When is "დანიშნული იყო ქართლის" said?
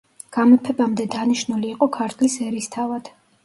1.17-2.41